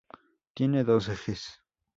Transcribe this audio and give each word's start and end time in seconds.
Tiene 0.55 0.83
dos 0.83 1.09
ejes. 1.09 1.61